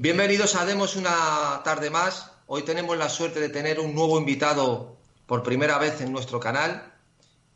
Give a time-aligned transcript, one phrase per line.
[0.00, 2.30] Bienvenidos a Demos una tarde más.
[2.46, 6.94] Hoy tenemos la suerte de tener un nuevo invitado por primera vez en nuestro canal.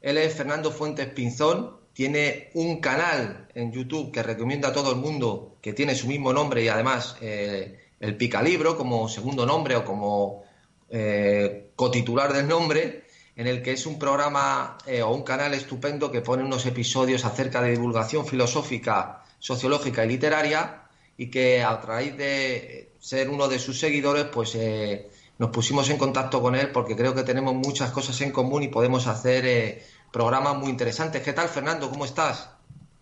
[0.00, 1.77] Él es Fernando Fuentes Pinzón.
[1.92, 6.33] Tiene un canal en YouTube que recomiendo a todo el mundo que tiene su mismo
[6.33, 10.42] nombre y además eh, el Picalibro como segundo nombre o como
[10.91, 13.05] eh, cotitular del nombre,
[13.36, 17.24] en el que es un programa eh, o un canal estupendo que pone unos episodios
[17.24, 20.81] acerca de divulgación filosófica, sociológica y literaria
[21.23, 25.97] y que a través de ser uno de sus seguidores, pues eh, nos pusimos en
[25.97, 29.83] contacto con él porque creo que tenemos muchas cosas en común y podemos hacer eh,
[30.12, 31.23] programas muy interesantes.
[31.23, 31.89] ¿Qué tal, Fernando?
[31.89, 32.51] ¿Cómo estás?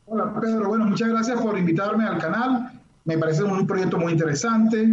[0.05, 0.69] Hola, Pedro.
[0.69, 2.79] Bueno, muchas gracias por invitarme al canal.
[3.07, 4.87] Me parece un proyecto muy interesante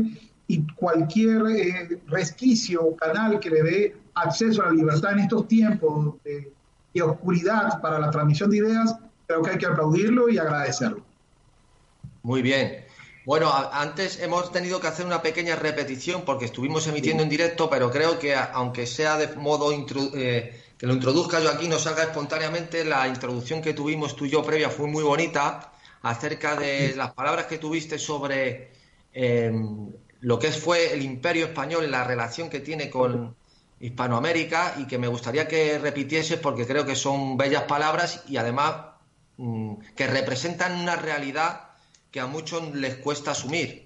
[0.48, 6.16] y cualquier eh, resquicio canal que le dé acceso a la libertad en estos tiempos
[6.24, 6.50] de,
[6.94, 8.96] de oscuridad para la transmisión de ideas,
[9.28, 11.04] creo que hay que aplaudirlo y agradecerlo.
[12.24, 12.87] Muy bien.
[13.28, 17.92] Bueno, antes hemos tenido que hacer una pequeña repetición porque estuvimos emitiendo en directo, pero
[17.92, 22.86] creo que aunque sea de modo eh, que lo introduzca yo aquí, no salga espontáneamente,
[22.86, 27.48] la introducción que tuvimos tú y yo previa fue muy bonita acerca de las palabras
[27.48, 28.72] que tuviste sobre
[29.12, 29.52] eh,
[30.22, 33.36] lo que fue el imperio español y la relación que tiene con
[33.82, 38.96] Hispanoamérica y que me gustaría que repitieses porque creo que son bellas palabras y además
[39.36, 41.67] mm, que representan una realidad
[42.18, 43.86] que a muchos les cuesta asumir.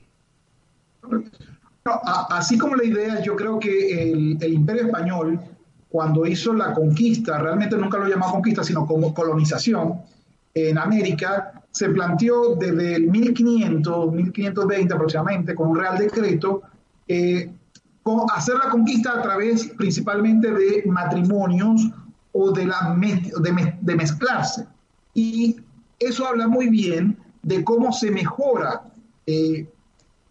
[2.30, 5.38] así como la idea, yo creo que el, imperio español,
[5.90, 10.00] cuando hizo la conquista, realmente nunca lo llamaba conquista, sino como colonización
[10.54, 16.62] en América, se planteó desde el 1500, 1520 aproximadamente, con un real decreto,
[17.10, 17.52] eh,
[18.34, 21.82] hacer la conquista a través principalmente de matrimonios
[22.32, 24.66] o de, la, de, de mezclarse.
[25.14, 25.58] Y
[26.00, 28.84] eso habla muy bien de cómo se mejora
[29.26, 29.68] eh,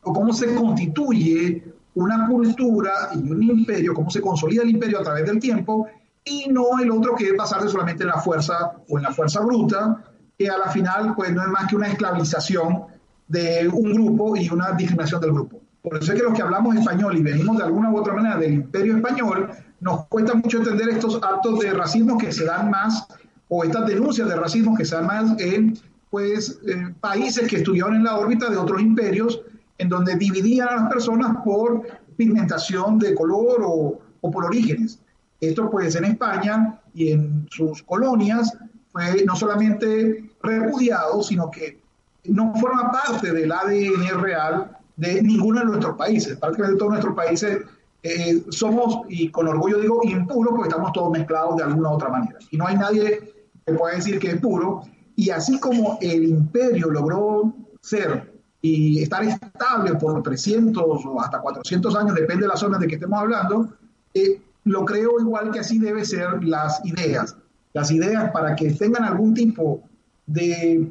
[0.02, 1.62] o cómo se constituye
[1.94, 5.88] una cultura y un imperio, cómo se consolida el imperio a través del tiempo,
[6.24, 9.40] y no el otro que es basarse solamente en la fuerza o en la fuerza
[9.40, 10.04] bruta,
[10.38, 12.84] que a la final pues no es más que una esclavización
[13.28, 15.60] de un grupo y una discriminación del grupo.
[15.82, 18.36] Por eso es que los que hablamos español y venimos de alguna u otra manera
[18.36, 19.50] del imperio español,
[19.80, 23.06] nos cuesta mucho entender estos actos de racismo que se dan más,
[23.48, 25.78] o estas denuncias de racismo que se dan más en
[26.10, 29.40] pues, eh, países que estuvieron en la órbita de otros imperios,
[29.78, 34.00] en donde dividían a las personas por pigmentación de color o,
[34.30, 34.98] por orígenes.
[35.40, 38.52] Esto, pues, en España y en sus colonias
[38.92, 41.80] fue no solamente repudiado, sino que
[42.24, 46.36] no forma parte del ADN real de ninguno de nuestros países.
[46.36, 47.60] Prácticamente todos nuestros países
[48.02, 52.10] eh, somos, y con orgullo digo, impuros porque estamos todos mezclados de alguna u otra
[52.10, 52.38] manera.
[52.50, 53.32] Y no hay nadie
[53.64, 54.82] que pueda decir que es puro,
[55.20, 58.32] y así como el imperio logró ser
[58.62, 62.94] y estar estable por 300 o hasta 400 años, depende de la zona de que
[62.94, 63.68] estemos hablando,
[64.14, 67.36] eh, lo creo igual que así debe ser las ideas.
[67.74, 69.82] Las ideas para que tengan algún tipo
[70.26, 70.90] de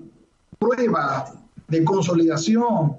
[0.60, 1.26] prueba,
[1.68, 2.98] de consolidación,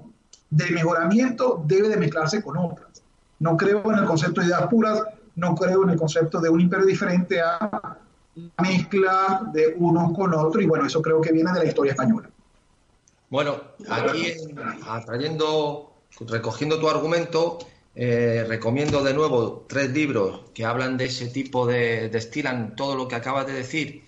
[0.49, 3.03] de mejoramiento, debe de mezclarse con otras.
[3.39, 5.01] No creo en el concepto de ideas puras,
[5.37, 8.00] no creo en el concepto de un imperio diferente a
[8.35, 12.29] mezcla de unos con otros y bueno, eso creo que viene de la historia española.
[13.29, 14.33] Bueno, aquí
[14.87, 15.93] atrayendo,
[16.27, 17.59] recogiendo tu argumento,
[17.95, 23.07] eh, recomiendo de nuevo tres libros que hablan de ese tipo de, destilan todo lo
[23.07, 24.03] que acabas de decir.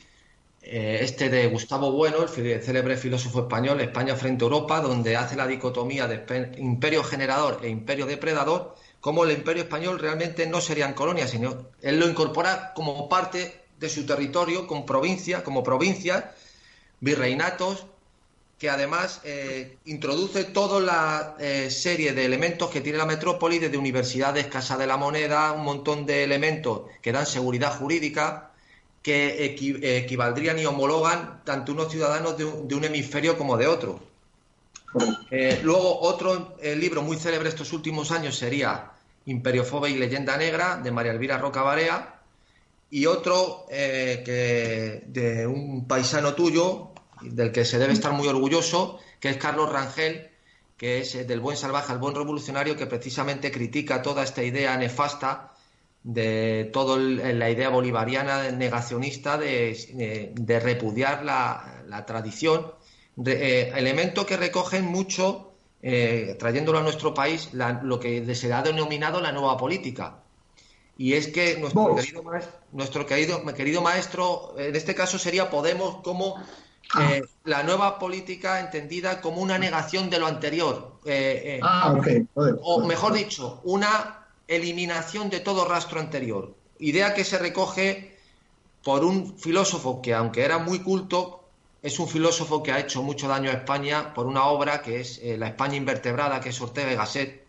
[0.62, 5.36] Eh, este de Gustavo Bueno, el célebre filósofo español, España frente a Europa, donde hace
[5.36, 10.94] la dicotomía de imperio generador e imperio depredador, como el imperio español realmente no serían
[10.94, 16.24] colonias, sino él lo incorpora como parte de su territorio con provincia, como provincias,
[17.02, 17.86] virreinatos,
[18.58, 23.78] que además eh, introduce toda la eh, serie de elementos que tiene la metrópoli, desde
[23.78, 28.52] universidades, casa de la moneda, un montón de elementos que dan seguridad jurídica,
[29.02, 34.00] que equivaldrían y homologan tanto unos ciudadanos de un, hemisferio como de otro.
[35.30, 38.92] Eh, luego, otro libro muy célebre estos últimos años sería
[39.26, 42.23] Imperiofobe y leyenda negra, de María Elvira Roca Barea,
[42.94, 46.92] y otro eh, que de un paisano tuyo,
[47.24, 50.30] del que se debe estar muy orgulloso, que es Carlos Rangel,
[50.78, 54.78] que es eh, del buen salvaje al buen revolucionario, que precisamente critica toda esta idea
[54.78, 55.54] nefasta
[56.04, 62.74] de toda la idea bolivariana negacionista de, de repudiar la, tradición,
[63.26, 69.32] eh, elemento que recogen mucho, trayéndolo a nuestro país, lo que se ha denominado la
[69.32, 70.23] nueva política
[71.04, 75.98] y es que nuestro querido, maestro, nuestro querido, querido, maestro, en este caso sería Podemos
[75.98, 76.42] como
[76.94, 77.12] ah.
[77.12, 81.02] eh, la nueva política entendida como una negación de lo anterior.
[81.04, 82.00] Eh, eh, ah,
[82.62, 86.56] o mejor dicho, una eliminación de todo rastro anterior.
[86.80, 88.18] Idea que se recoge
[88.82, 91.44] por un filósofo que, aunque era muy culto,
[91.82, 95.20] es un filósofo que ha hecho mucho daño a España por una obra que es
[95.38, 97.43] La España invertebrada, que es Ortega y Gasset,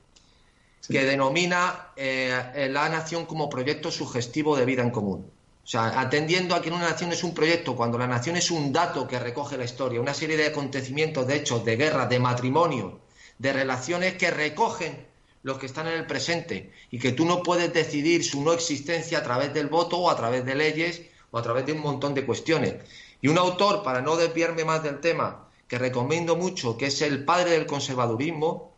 [0.89, 5.31] que denomina eh, la nación como proyecto sugestivo de vida en común.
[5.65, 8.71] O sea, atendiendo a que una nación es un proyecto, cuando la nación es un
[8.71, 13.01] dato que recoge la historia, una serie de acontecimientos, de hechos, de guerra, de matrimonio,
[13.39, 15.07] de relaciones que recogen
[15.43, 19.19] los que están en el presente y que tú no puedes decidir su no existencia
[19.19, 22.13] a través del voto o a través de leyes o a través de un montón
[22.13, 22.75] de cuestiones.
[23.23, 27.25] Y un autor, para no desviarme más del tema, que recomiendo mucho, que es el
[27.25, 28.74] padre del conservadurismo,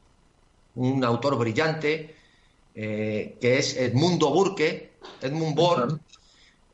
[0.77, 2.15] un autor brillante,
[2.75, 6.01] eh, que es Edmundo Burke, Edmund Burke.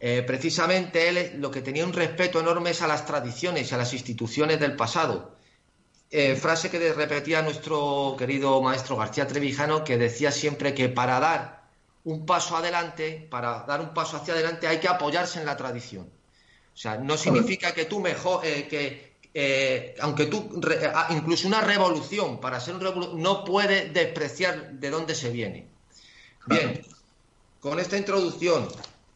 [0.00, 3.78] Eh, precisamente él lo que tenía un respeto enorme es a las tradiciones y a
[3.78, 5.36] las instituciones del pasado.
[6.10, 11.70] Eh, frase que repetía nuestro querido maestro García Trevijano, que decía siempre que para dar
[12.04, 16.10] un paso adelante, para dar un paso hacia adelante, hay que apoyarse en la tradición.
[16.74, 20.60] O sea, no significa que tú mejor, que, eh, aunque tú,
[20.94, 25.66] ah, incluso una revolución, para ser un no puede despreciar de dónde se viene.
[26.46, 26.82] Bien,
[27.60, 28.68] con esta introducción,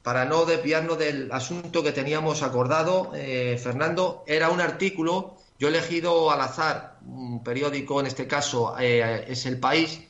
[0.02, 5.70] para no desviarnos del asunto que teníamos acordado, eh, Fernando, era un artículo, yo he
[5.70, 10.00] elegido al azar, un periódico, en este caso eh, es El País,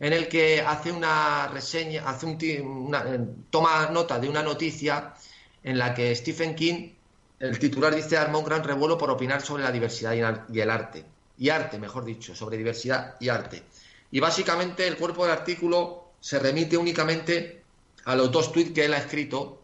[0.00, 5.14] en el que hace una reseña, hace un, toma nota de una noticia
[5.62, 6.90] en la que Stephen King
[7.38, 10.12] el titular dice arma un gran revuelo por opinar sobre la diversidad
[10.48, 11.04] y el arte.
[11.36, 13.62] Y arte, mejor dicho, sobre diversidad y arte.
[14.10, 17.64] Y básicamente el cuerpo del artículo se remite únicamente
[18.04, 19.60] a los dos tweets que él ha escrito.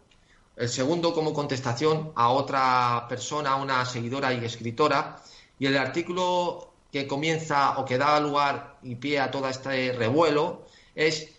[0.56, 5.23] El segundo como contestación a otra persona, a una seguidora y escritora.
[5.58, 10.66] Y el artículo que comienza o que da lugar y pie a todo este revuelo
[10.94, 11.31] es,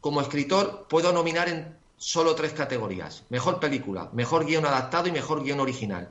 [0.00, 3.24] como escritor, puedo nominar en solo tres categorías.
[3.28, 6.10] Mejor película, mejor guion adaptado y mejor guion original.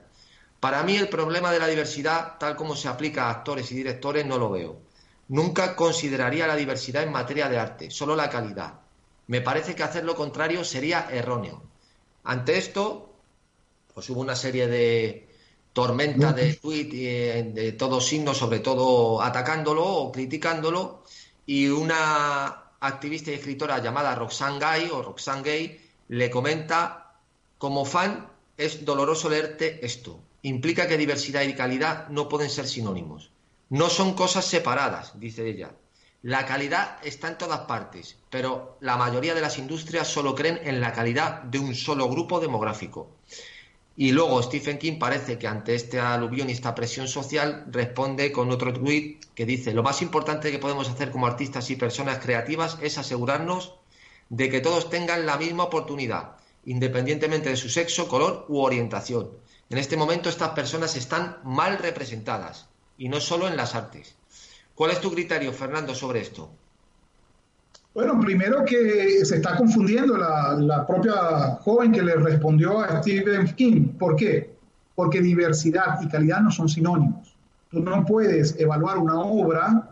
[0.60, 4.26] Para mí el problema de la diversidad, tal como se aplica a actores y directores,
[4.26, 4.80] no lo veo.
[5.30, 8.82] Nunca consideraría la diversidad en materia de arte, solo la calidad.
[9.28, 11.64] Me parece que hacer lo contrario sería erróneo.
[12.24, 13.16] Ante esto,
[13.94, 15.28] pues hubo una serie de
[15.74, 21.04] tormentas de tweets eh, de todos signos, sobre todo atacándolo o criticándolo,
[21.48, 27.14] y una activista y escritora llamada Roxane Gay o Roxane Gay le comenta,
[27.58, 30.20] como fan es doloroso leerte esto.
[30.42, 33.32] Implica que diversidad y calidad no pueden ser sinónimos.
[33.70, 35.72] No son cosas separadas, dice ella.
[36.22, 40.82] La calidad está en todas partes, pero la mayoría de las industrias solo creen en
[40.82, 43.10] la calidad de un solo grupo demográfico.
[44.02, 48.50] Y luego Stephen King parece que ante este aluvión y esta presión social responde con
[48.50, 52.78] otro tweet que dice, lo más importante que podemos hacer como artistas y personas creativas
[52.82, 53.76] es asegurarnos
[54.30, 59.32] de que todos tengan la misma oportunidad, independientemente de su sexo, color u orientación.
[59.70, 64.16] En este momento estas personas están mal representadas, y no solo en las artes.
[64.76, 66.50] ¿Cuál es tu criterio, Fernando, sobre esto?
[68.00, 73.90] Bueno, primero que se está confundiendo la, propia joven que le respondió a Stephen King.
[74.00, 74.56] ¿Por qué?
[74.96, 77.36] Porque diversidad y calidad no son sinónimos.
[77.70, 79.90] Tú no puedes evaluar una obra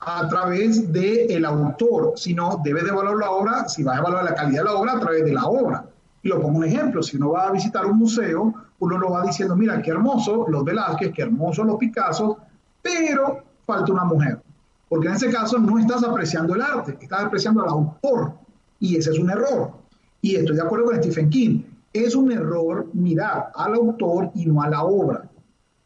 [0.00, 4.24] a través del el autor, sino debes de evaluar la obra, si vas a evaluar
[4.24, 5.86] la calidad de la obra, a través de la obra.
[6.22, 9.22] Y lo pongo un ejemplo, si uno va a visitar un museo, uno lo va
[9.22, 12.36] diciendo, mira, qué hermoso los Velázquez, qué hermoso los Picasso,
[12.82, 14.40] pero falta una mujer.
[14.88, 18.34] Porque en ese caso no estás apreciando el arte, estás apreciando al autor.
[18.78, 19.72] Y ese es un error.
[20.20, 21.62] Y estoy de acuerdo con Stephen King.
[21.92, 25.28] Es un error mirar al autor y no a la obra.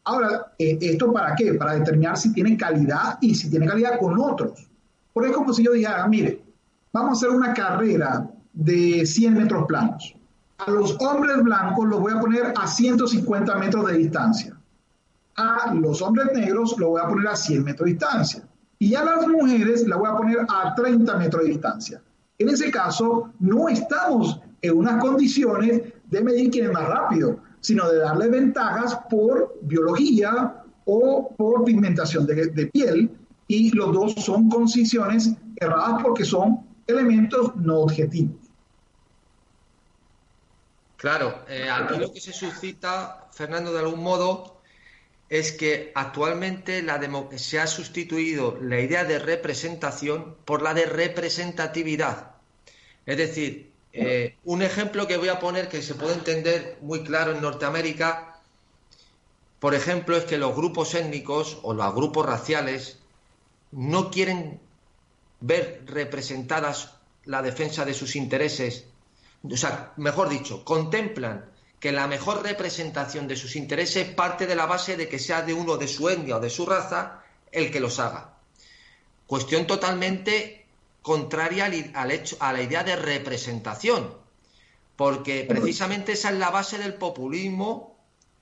[0.03, 1.53] Ahora, eh, ¿esto para qué?
[1.53, 4.67] Para determinar si tiene calidad y si tiene calidad con otros.
[5.13, 6.41] Porque es como si yo dijera, mire,
[6.91, 10.15] vamos a hacer una carrera de 100 metros planos.
[10.57, 14.55] A los hombres blancos los voy a poner a 150 metros de distancia.
[15.37, 18.43] A los hombres negros los voy a poner a 100 metros de distancia
[18.81, 22.01] y a las mujeres la voy a poner a 30 metros de distancia.
[22.39, 27.87] En ese caso, no estamos en unas condiciones de medir quién es más rápido, sino
[27.87, 33.11] de darle ventajas por biología o por pigmentación de, piel,
[33.47, 38.35] y los dos son concisiones erradas porque son elementos no objetivos.
[40.97, 44.60] Claro, eh, aquí lo que se suscita, Fernando, de algún modo,
[45.31, 46.99] es que actualmente la
[47.37, 52.35] se ha sustituido la idea de representación por la de representatividad.
[53.05, 57.31] Es decir, eh, un ejemplo que voy a poner que se puede entender muy claro
[57.31, 58.41] en Norteamérica,
[59.59, 62.99] por ejemplo, es que los grupos étnicos o los grupos raciales
[63.71, 64.59] no quieren
[65.39, 68.85] ver representadas la defensa de sus intereses
[69.43, 71.45] o sea, mejor dicho, contemplan
[71.81, 75.55] que la mejor representación de sus intereses parte de la base de que sea de
[75.55, 78.35] uno de su etnia o de su raza el que los haga.
[79.25, 80.67] Cuestión totalmente
[81.01, 84.15] contraria al, hecho, a la idea de representación,
[84.95, 87.97] porque precisamente esa es la base del populismo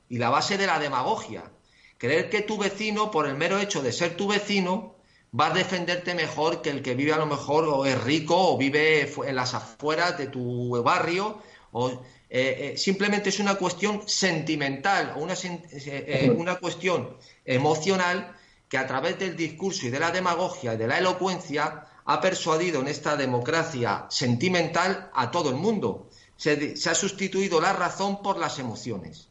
[0.10, 1.50] y la base de la demagogia.
[1.98, 4.96] Creer que tu vecino, por el mero hecho de ser tu vecino,
[5.38, 8.58] va a defenderte mejor que el que vive a lo mejor o es rico o
[8.58, 11.42] vive en las afueras de tu barrio
[11.72, 18.36] o eh, eh, simplemente es una cuestión sentimental o una, eh, una cuestión emocional
[18.70, 22.82] que a través del discurso y de la demagogia y de la elocuencia ha persuadido
[22.82, 26.08] en esta democracia sentimental a todo el mundo.
[26.38, 29.28] Se, ha sustituido la razón por las emociones.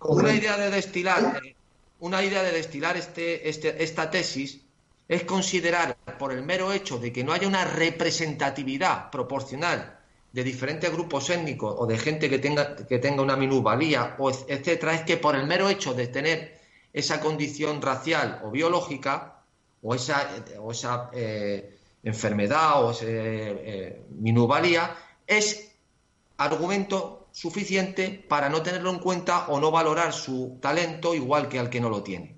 [0.00, 1.40] Una idea de destilar,
[2.00, 4.60] una idea de destilar este, este, esta tesis
[5.06, 9.95] es considerar por el mero hecho de que no haya una representatividad proporcional
[10.32, 14.94] de diferentes grupos étnicos o de gente que tenga, que tenga una minusvalía, o etcétera,
[14.94, 16.60] es que por el mero hecho de tener
[16.92, 19.42] esa condición racial o biológica,
[19.82, 20.28] o esa,
[20.60, 25.72] o esa eh, enfermedad o esa eh, minusvalía, es
[26.36, 31.70] argumento suficiente para no tenerlo en cuenta o no valorar su talento igual que al
[31.70, 32.36] que no lo tiene.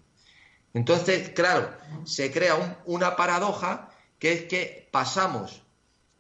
[0.75, 1.71] Entonces, claro,
[2.05, 5.63] se crea una paradoja que es que pasamos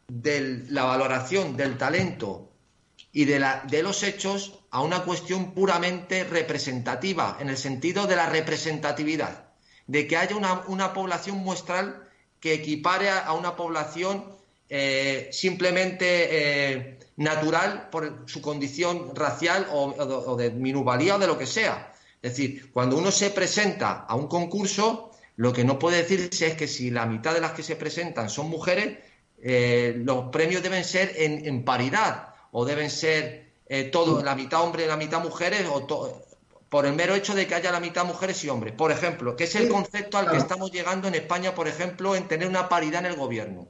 [0.08, 2.50] de la valoración del talento
[3.12, 9.50] y de, los hechos a una cuestión puramente representativa, en el sentido de la representatividad,
[9.86, 12.08] de que haya una, población muestral
[12.40, 14.24] que equipare a, una población
[14.70, 21.38] eh, simplemente eh, natural por su condición racial o, o de minusvalía o de lo
[21.38, 21.92] que sea.
[22.22, 26.54] Es decir, cuando uno se presenta a un concurso, lo que no puede decirse es
[26.56, 28.98] que si la mitad de las que se presentan son mujeres,
[29.42, 34.87] eh, los premios deben ser en, paridad o deben ser eh, todo, la mitad hombres
[34.87, 35.87] y la mitad mujeres o
[36.68, 38.75] por el mero hecho de que haya la mitad mujeres y hombres.
[38.75, 42.28] Por ejemplo, que es el concepto al que estamos llegando en España, por ejemplo, en
[42.28, 43.68] tener una paridad en el gobierno.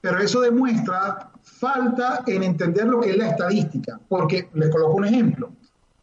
[0.00, 5.04] Pero eso demuestra falta en entender lo que es la estadística, porque les coloco un
[5.04, 5.52] ejemplo.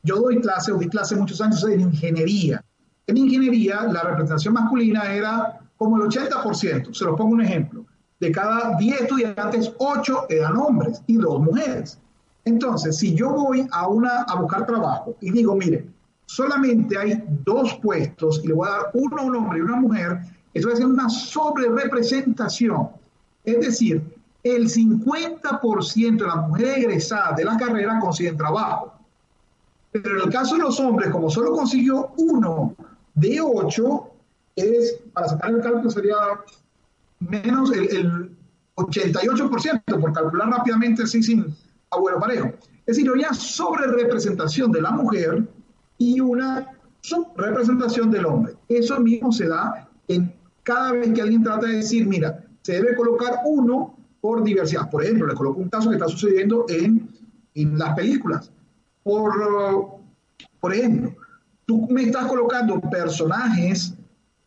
[0.03, 2.63] Yo doy clase, o di clase muchos años en ingeniería.
[3.07, 6.93] En ingeniería, la representación masculina era como el 80%.
[6.93, 7.85] Se los pongo un ejemplo.
[8.19, 11.99] De cada 10 estudiantes, 8 eran hombres y 2 mujeres.
[12.45, 15.87] Entonces, si yo voy a, una, a buscar trabajo y digo, mire,
[16.25, 19.77] solamente hay dos puestos y le voy a dar uno a un hombre y una
[19.77, 20.19] mujer,
[20.53, 22.89] eso es una sobre-representación.
[23.43, 24.03] Es decir,
[24.43, 28.93] el 50% de las mujeres egresadas de la carrera consiguen trabajo.
[29.91, 32.75] Pero en el caso de los hombres, como solo consiguió uno
[33.15, 34.11] de ocho,
[34.55, 36.15] es, para sacar el cálculo sería
[37.19, 38.35] menos el,
[38.75, 41.53] 88%, por calcular rápidamente así sin
[41.91, 42.47] abuelo parejo.
[42.85, 45.45] Es decir, había sobre representación de la mujer
[45.97, 46.65] y una
[47.01, 48.53] subrepresentación del hombre.
[48.69, 50.33] Eso mismo se da en
[50.63, 54.89] cada vez que alguien trata de decir, mira, se debe colocar uno por diversidad.
[54.89, 57.09] Por ejemplo, le coloco un caso que está sucediendo en,
[57.55, 58.49] en las películas
[59.09, 59.99] por,
[60.59, 61.15] por ejemplo,
[61.65, 63.95] tú me estás colocando personajes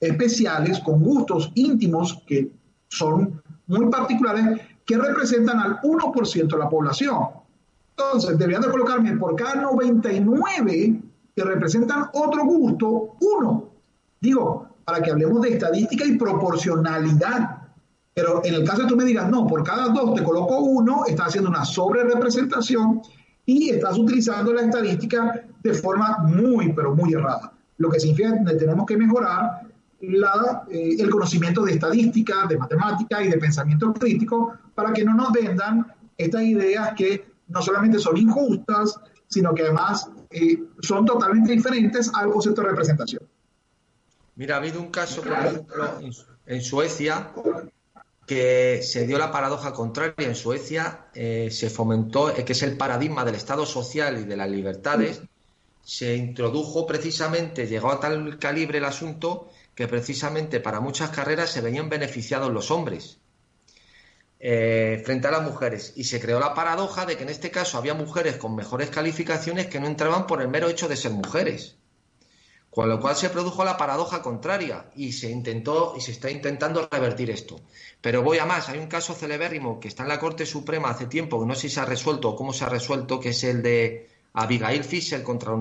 [0.00, 2.50] especiales con gustos íntimos que
[2.92, 7.18] son muy particulares que representan al 1% de la población.
[7.96, 11.00] Entonces, deberían de colocarme por cada 99
[11.34, 13.70] que representan otro gusto, uno.
[14.20, 17.58] Digo, para que hablemos de estadística y proporcionalidad.
[18.14, 21.04] Pero en el caso de tú me digas, no, por cada dos te coloco uno,
[21.06, 23.00] está haciendo una sobre representación
[23.46, 27.52] y estás utilizando la estadística de forma muy, pero muy errada.
[27.78, 29.71] Lo que significa que tenemos que mejorar
[30.02, 35.14] la, eh, el conocimiento de estadística, de matemática y de pensamiento crítico para que no
[35.14, 41.52] nos vendan estas ideas que no solamente son injustas, sino que además eh, son totalmente
[41.52, 43.22] diferentes al concepto de representación.
[44.36, 46.00] Mira, ha habido un caso, por ejemplo,
[46.46, 47.32] en Suecia,
[48.26, 50.14] que se dio la paradoja contraria.
[50.18, 54.36] En Suecia eh, se fomentó, eh, que es el paradigma del Estado social y de
[54.36, 55.22] las libertades,
[55.82, 61.60] se introdujo precisamente, llegó a tal calibre el asunto que precisamente para muchas carreras se
[61.60, 63.18] venían beneficiados los hombres
[64.44, 65.92] eh, frente a las mujeres.
[65.96, 69.68] Y se creó la paradoja de que en este caso había mujeres con mejores calificaciones
[69.68, 71.76] que no entraban por el mero hecho de ser mujeres.
[72.68, 76.88] Con lo cual se produjo la paradoja contraria y se intentó y se está intentando
[76.90, 77.60] revertir esto.
[78.00, 81.06] Pero voy a más, hay un caso celebérrimo que está en la Corte Suprema hace
[81.06, 83.44] tiempo, que no sé si se ha resuelto o cómo se ha resuelto, que es
[83.44, 85.56] el de Abigail Fisher contra la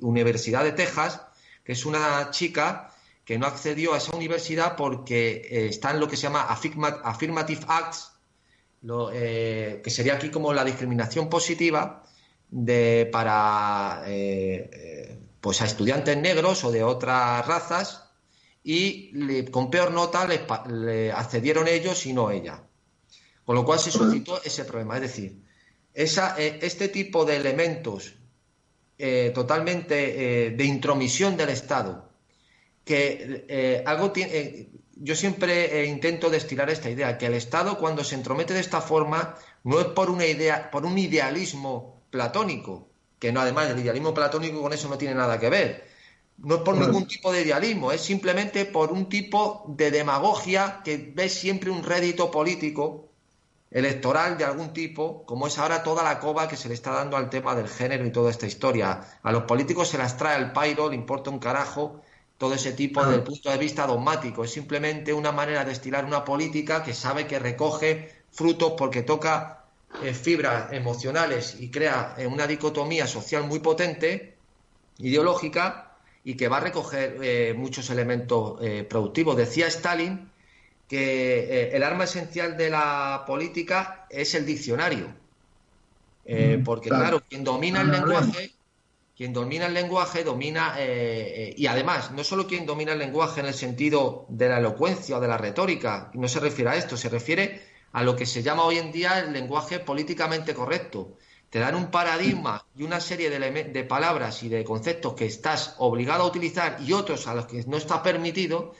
[0.00, 1.20] Universidad de Texas,
[1.62, 2.90] que es una chica
[3.26, 7.60] que no accedió a esa universidad porque eh, está en lo que se llama Affirmative
[7.68, 8.12] Acts,
[9.12, 12.04] eh, que sería aquí como la discriminación positiva
[12.48, 18.06] de, para eh, pues a estudiantes negros o de otras razas
[18.62, 22.62] y con peor nota le, accedieron ellos y no ella.
[23.44, 24.96] Con lo cual se suscitó ese problema.
[24.96, 25.40] Es decir,
[25.94, 28.14] esa, eh, este tipo de elementos
[28.98, 32.05] eh, totalmente eh, de intromisión del Estado,
[32.86, 38.54] que algo tiene, yo siempre intento destilar esta idea, que el Estado cuando se entromete
[38.54, 42.88] de esta forma no es por una idea, por un idealismo platónico,
[43.18, 45.88] que no además el idealismo platónico con eso no tiene nada que ver.
[46.38, 51.12] No es por ningún tipo de idealismo, es simplemente por un tipo de demagogia que
[51.14, 53.08] ve siempre un rédito político
[53.70, 57.16] electoral de algún tipo, como es ahora toda la coba que se le está dando
[57.16, 59.00] al tema del género y toda esta historia.
[59.22, 62.00] A los políticos se las trae el pairo, le importa un carajo
[62.38, 64.44] todo ese tipo el punto de vista dogmático.
[64.44, 69.64] Es simplemente una manera de estilar una política que sabe que recoge frutos porque toca
[70.02, 74.36] eh, fibras emocionales y crea eh, una dicotomía social muy potente,
[74.98, 79.36] ideológica, y que va a recoger eh, muchos elementos productivos.
[79.36, 80.28] Decía Stalin
[80.88, 85.06] que el arma esencial de la política es el diccionario.
[86.28, 88.55] Mm, porque, claro, quien domina el lenguaje,
[89.16, 93.54] quien domina el lenguaje domina, y además, no solo quien domina el lenguaje en el
[93.54, 97.62] sentido de la elocuencia o de la retórica, no se refiere a esto, se refiere
[97.92, 101.16] a lo que se llama hoy en día el lenguaje políticamente correcto.
[101.48, 106.24] Te dan un paradigma y una serie de, palabras y de conceptos que estás obligado
[106.24, 108.74] a utilizar y otros a los que no está permitido,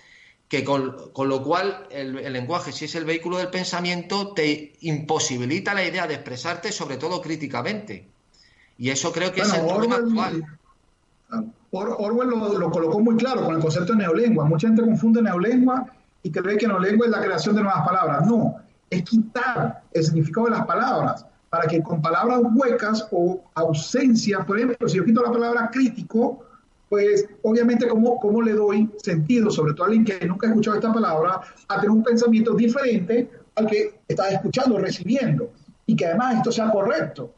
[0.48, 5.84] que con, lo cual el, lenguaje, si es el vehículo del pensamiento, te imposibilita la
[5.84, 8.15] idea de expresarte, sobre todo críticamente.
[8.78, 10.44] Y eso creo que es el problema actual.
[11.70, 14.44] Orwell lo, lo, colocó muy claro con el concepto de neolengua.
[14.44, 15.86] Mucha gente confunde neolengua
[16.22, 18.26] y cree que neolengua es la creación de nuevas palabras.
[18.26, 18.56] No,
[18.90, 24.58] es quitar el significado de las palabras, para que con palabras huecas o ausencia, por
[24.58, 26.44] ejemplo, si yo quito la palabra crítico,
[26.88, 30.76] pues obviamente cómo, cómo le doy sentido, sobre todo a alguien que nunca ha escuchado
[30.76, 35.50] esta palabra, a tener un pensamiento diferente al que estás escuchando, recibiendo,
[35.86, 37.32] y que además esto sea correcto.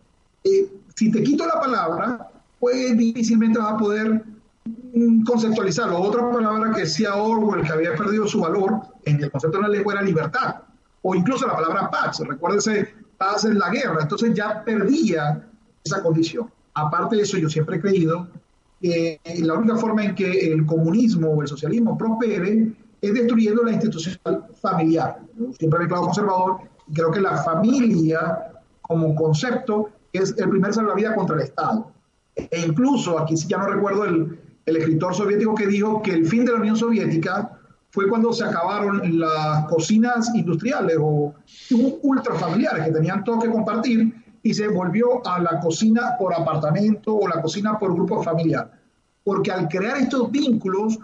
[0.44, 4.20] Eh, si te quito la palabra, pues difícilmente vas a poder
[4.66, 5.96] mm, conceptualizarlo.
[5.96, 9.68] Otra palabra que decía Orwell, que había perdido su valor en el concepto de la
[9.68, 10.56] lengua, era libertad
[11.02, 15.46] o incluso la palabra paz, recuérdese, paz en la guerra, entonces ya perdía
[15.84, 16.50] esa condición.
[16.74, 18.26] Aparte de eso, yo siempre he creído
[18.82, 23.70] que la única forma en que el comunismo o el socialismo prospere es destruyendo la
[23.70, 24.18] institución
[24.60, 25.20] familiar.
[25.38, 26.56] Yo siempre he declarado conservador
[26.88, 28.50] y creo que la familia
[28.82, 31.90] como concepto es el primer salvavidas contra el Estado.
[32.34, 36.44] E incluso, aquí ya no recuerdo el, el escritor soviético que dijo que el fin
[36.44, 37.58] de la Unión Soviética
[37.90, 41.34] fue cuando se acabaron las cocinas industriales o
[42.02, 47.26] ultrafamiliares que tenían todo que compartir y se volvió a la cocina por apartamento o
[47.26, 48.70] la cocina por grupo familiar.
[49.24, 50.98] Porque al crear estos vínculos,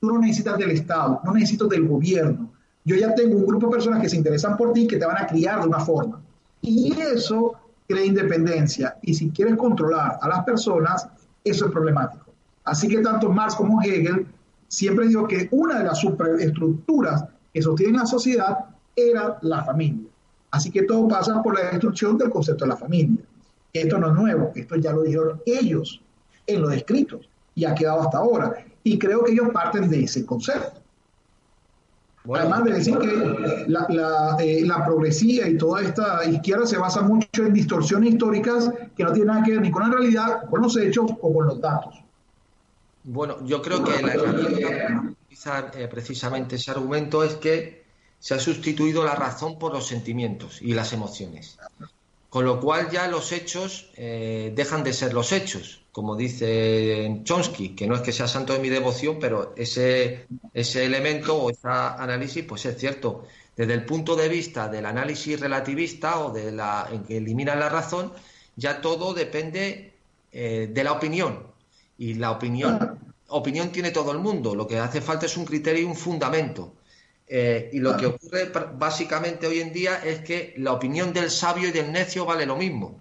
[0.00, 2.50] tú no necesitas del Estado, no necesitas del gobierno.
[2.84, 5.18] Yo ya tengo un grupo de personas que se interesan por ti que te van
[5.18, 6.20] a criar de una forma.
[6.62, 7.54] Y eso
[7.90, 8.96] crea independencia.
[9.02, 11.08] Y si quieres controlar a las personas,
[11.44, 12.26] eso es problemático.
[12.64, 14.26] Así que tanto Marx como Hegel
[14.68, 18.58] siempre digo que una de las superestructuras que sostienen la sociedad
[18.94, 20.08] era la familia.
[20.52, 23.24] Así que todo pasa por la destrucción del concepto de la familia.
[23.72, 26.00] Esto no es nuevo, esto ya lo dijeron ellos
[26.46, 28.64] en los escritos y ha quedado hasta ahora.
[28.84, 30.79] Y creo que ellos parten de ese concepto.
[32.28, 37.00] Además de decir que la, la, eh, la, progresía y toda esta izquierda se basa
[37.00, 40.60] mucho en distorsiones históricas que no tienen nada que ver ni con la realidad, con
[40.60, 41.94] los hechos o con los datos.
[43.04, 47.84] Bueno, yo creo que la herramienta para utilizar eh, precisamente ese argumento es que
[48.18, 51.58] se ha sustituido la razón por los sentimientos y las emociones.
[52.28, 57.74] Con lo cual ya los hechos eh, dejan de ser los hechos, como dice Chomsky,
[57.74, 61.68] que no es que sea santo de mi devoción, pero ese, ese elemento o ese
[61.68, 63.24] análisis pues es cierto.
[63.56, 67.68] Desde el punto de vista del análisis relativista o de la en que elimina la
[67.68, 68.12] razón,
[68.56, 69.92] ya todo depende
[70.32, 71.46] eh, de la opinión.
[71.98, 72.98] Y la opinión,
[73.28, 74.54] opinión tiene todo el mundo.
[74.54, 76.72] Lo que hace falta es un criterio y un fundamento.
[77.26, 81.68] Eh, y lo que ocurre básicamente hoy en día es que la opinión del sabio
[81.68, 82.98] y del necio vale lo mismo.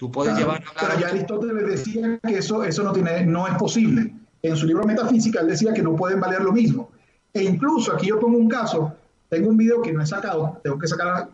[0.00, 3.54] Tú puedes llevar a Pero ya Aristóteles decía que eso, eso no, tiene, no es
[3.56, 4.14] posible.
[4.40, 6.90] En su libro Metafísica él decía que no pueden valer lo mismo.
[7.34, 8.94] E incluso aquí yo pongo un caso,
[9.28, 11.28] tengo un video que no he sacado, tengo que sacar,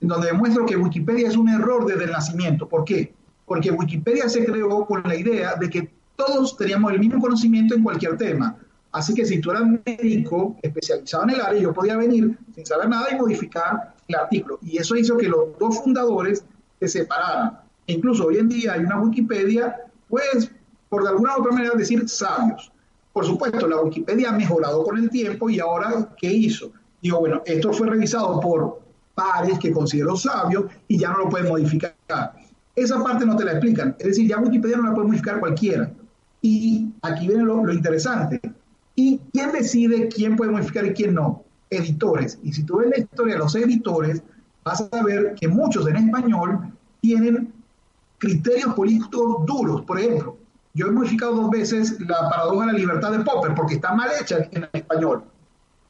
[0.00, 2.68] en donde demuestro que Wikipedia es un error desde el nacimiento.
[2.68, 3.12] ¿Por qué?
[3.44, 7.82] Porque Wikipedia se creó con la idea de que todos teníamos el mismo conocimiento en
[7.82, 8.56] cualquier tema.
[8.92, 12.88] Así que si tú eras médico especializado en el área, yo podía venir sin saber
[12.88, 14.60] nada y modificar el artículo.
[14.62, 16.44] Y eso hizo que los dos fundadores
[16.78, 17.65] se separaran.
[17.86, 19.76] Incluso hoy en día hay una Wikipedia,
[20.08, 20.50] pues,
[20.88, 22.72] por de alguna u otra manera decir sabios.
[23.12, 26.72] Por supuesto, la Wikipedia ha mejorado con el tiempo y ahora, ¿qué hizo?
[27.00, 28.80] Digo, bueno, esto fue revisado por
[29.14, 31.94] pares que considero sabios y ya no lo pueden modificar.
[32.74, 33.96] Esa parte no te la explican.
[33.98, 35.90] Es decir, ya Wikipedia no la puede modificar cualquiera.
[36.42, 38.40] Y aquí viene lo, lo interesante.
[38.94, 41.44] ¿Y quién decide quién puede modificar y quién no?
[41.70, 42.38] Editores.
[42.42, 44.22] Y si tú ves la historia de los editores,
[44.62, 46.70] vas a ver que muchos en español
[47.00, 47.52] tienen
[48.18, 49.82] criterios políticos duros.
[49.82, 50.36] Por ejemplo,
[50.74, 54.10] yo he modificado dos veces la paradoja de la libertad de Popper porque está mal
[54.20, 55.24] hecha en español.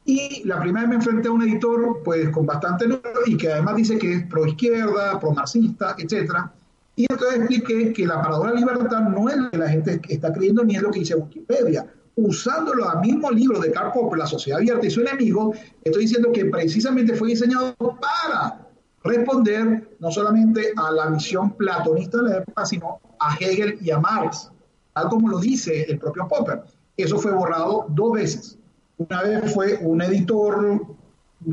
[0.05, 3.51] Y la primera vez me enfrenté a un editor pues con bastante número y que
[3.51, 6.53] además dice que es pro izquierda, pro marxista, etcétera.
[6.95, 10.01] Y entonces expliqué que la paradoja de la libertad no es lo que la gente
[10.07, 11.85] está creyendo ni es lo que dice Wikipedia.
[12.15, 16.31] Usándolo al mismo libro de Karl Popper, La sociedad abierta y su enemigo, estoy diciendo
[16.31, 18.66] que precisamente fue diseñado para
[19.07, 23.99] responder no solamente a la visión platonista de la época, sino a Hegel y a
[23.99, 24.51] Marx,
[24.93, 26.63] tal como lo dice el propio Popper.
[26.95, 28.57] Eso fue borrado dos veces.
[28.97, 30.81] Una vez fue un editor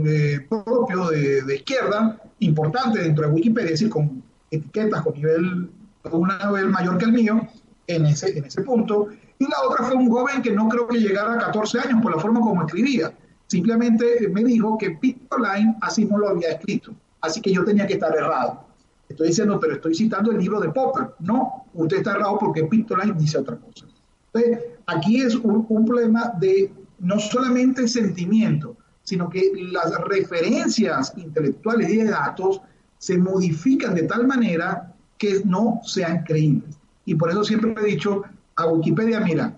[0.07, 5.71] eh, propio de, izquierda, importante dentro de Wikipedia, decir, con etiquetas con nivel,
[6.11, 7.47] un nivel mayor que el mío,
[7.87, 9.09] en ese, en ese punto.
[9.39, 12.15] Y la otra fue un joven que no creo que llegara a 14 años por
[12.15, 13.13] la forma como escribía.
[13.47, 17.87] Simplemente me dijo que Peter Line así no lo había escrito así que yo tenía
[17.87, 18.65] que estar errado.
[19.09, 21.11] Estoy diciendo, pero estoy citando el libro de Popper.
[21.21, 23.87] No, usted está errado porque Pictoline dice otra cosa.
[24.33, 31.97] Entonces, aquí es un, problema de no solamente sentimiento, sino que las referencias intelectuales y
[31.99, 32.61] de datos
[32.99, 36.79] se modifican de tal manera que no sean creíbles.
[37.05, 38.23] Y por eso siempre he dicho
[38.57, 39.57] a Wikipedia, mira,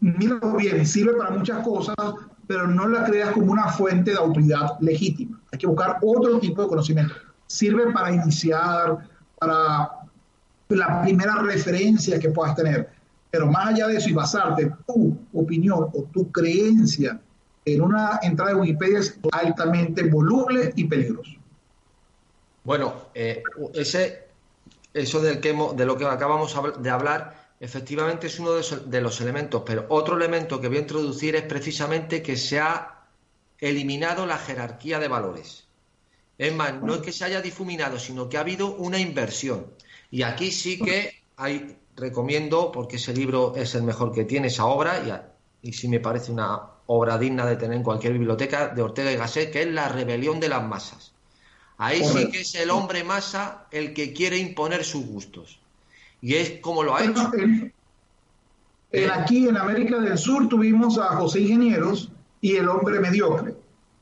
[0.00, 1.94] mira bien, sirve para muchas cosas,
[2.50, 5.40] pero no la creas como una fuente de autoridad legítima.
[5.52, 7.14] Hay que buscar otro tipo de conocimiento.
[7.46, 9.08] Sirve para iniciar,
[9.38, 9.88] para
[10.66, 12.90] la primera referencia que puedas tener.
[13.30, 17.20] Pero más allá de eso y basarte tu opinión o tu creencia
[17.64, 21.30] en una entrada de Wikipedia es altamente voluble y peligroso.
[22.64, 24.24] Bueno, eh, ese,
[24.92, 29.62] eso del que de lo que acabamos de hablar efectivamente es uno de, los elementos,
[29.64, 33.04] pero otro elemento que voy a introducir es precisamente que se ha
[33.58, 35.66] eliminado la jerarquía de valores.
[36.38, 39.66] Es más, no es que se haya difuminado, sino que ha habido una inversión.
[40.10, 44.64] Y aquí sí que hay, recomiendo, porque ese libro es el mejor que tiene, esa
[44.64, 45.30] obra,
[45.62, 49.12] y, y sí me parece una obra digna de tener en cualquier biblioteca, de Ortega
[49.12, 51.12] y Gasset, que es La rebelión de las masas.
[51.76, 55.60] Ahí sí que es el hombre masa el que quiere imponer sus gustos.
[56.22, 57.30] Y es como lo ha hecho.
[59.12, 63.54] aquí en América del Sur tuvimos a José Ingenieros y el hombre mediocre,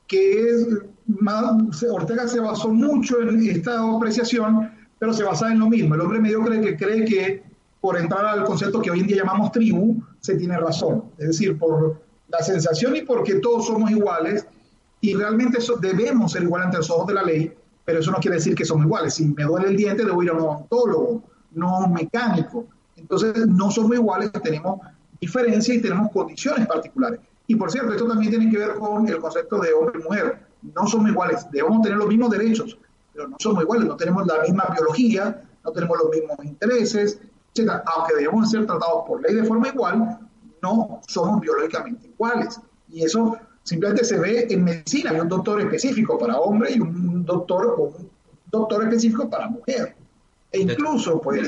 [0.07, 0.67] que es
[1.07, 5.95] más, Ortega se basó mucho en esta apreciación, pero se basa en lo mismo.
[5.95, 7.43] El hombre mediocre que cree que
[7.81, 11.05] por entrar al concepto que hoy en día llamamos tribu, se tiene razón.
[11.17, 14.45] Es decir, por la sensación y porque todos somos iguales,
[15.01, 17.53] y realmente eso, debemos ser iguales ante los ojos de la ley,
[17.85, 19.13] pero eso no quiere decir que somos iguales.
[19.13, 22.65] Si me duele el diente, debo ir a un odontólogo no mecánico.
[22.95, 24.79] Entonces, no somos iguales, tenemos
[25.19, 27.19] diferencias y tenemos condiciones particulares.
[27.47, 30.39] Y por cierto, esto también tiene que ver con el concepto de hombre y mujer.
[30.61, 32.77] No somos iguales, debemos tener los mismos derechos,
[33.13, 37.19] pero no somos iguales, no tenemos la misma biología, no tenemos los mismos intereses,
[37.55, 37.81] etc.
[37.85, 40.19] Aunque debemos ser tratados por ley de forma igual,
[40.61, 42.59] no somos biológicamente iguales.
[42.89, 45.11] Y eso simplemente se ve en medicina.
[45.11, 48.09] Hay un doctor específico para hombre y un doctor o un
[48.51, 49.95] doctor específico para mujer.
[50.51, 51.47] E incluso, pues,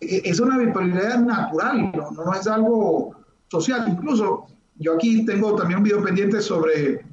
[0.00, 2.10] e, es una bipolaridad natural, ¿no?
[2.10, 3.14] no es algo
[3.48, 3.86] social.
[3.88, 7.04] Incluso, yo aquí tengo también un video pendiente sobre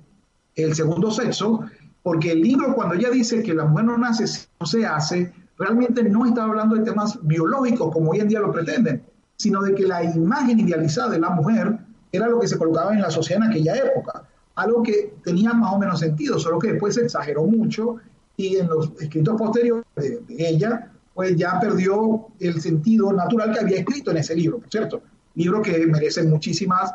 [0.55, 1.61] el segundo sexo,
[2.03, 4.25] porque el libro cuando ella dice que la mujer no nace,
[4.59, 8.51] no se hace, realmente no está hablando de temas biológicos como hoy en día lo
[8.51, 9.03] pretenden,
[9.37, 11.77] sino de que la imagen idealizada de la mujer
[12.11, 14.25] era lo que se colocaba en la sociedad en aquella época.
[14.55, 17.95] algo que tenía más o menos sentido, solo que después se exageró mucho
[18.35, 23.79] y en los escritos posteriores de, ella, pues ya perdió el sentido natural que había
[23.79, 25.01] escrito en ese libro, ¿cierto?
[25.35, 26.93] Libro que merece muchísimas,